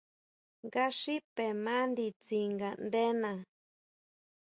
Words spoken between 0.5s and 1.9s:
Nga xipe ma